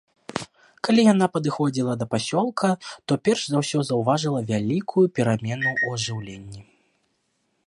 [0.87, 2.69] Калі яна падыходзіла да пасёлка,
[3.11, 6.61] то перш за ўсё заўважыла вялікую перамену ў ажыўленні.